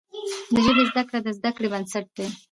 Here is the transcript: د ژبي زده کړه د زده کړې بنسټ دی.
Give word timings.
د 0.53 0.55
ژبي 0.65 0.83
زده 0.91 1.03
کړه 1.09 1.19
د 1.23 1.27
زده 1.37 1.51
کړې 1.55 1.67
بنسټ 1.73 2.05
دی. 2.17 2.27